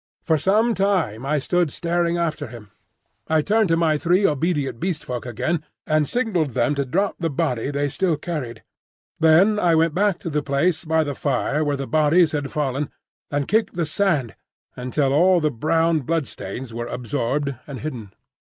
[0.23, 2.71] For some time I stood staring after him.
[3.27, 7.29] I turned to my three obedient Beast Folk again and signalled them to drop the
[7.29, 8.63] body they still carried.
[9.19, 12.89] Then I went back to the place by the fire where the bodies had fallen
[13.29, 14.33] and kicked the sand
[14.75, 18.11] until all the brown blood stains were absorbed and hidden.